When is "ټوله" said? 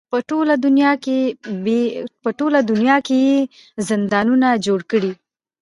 2.37-2.61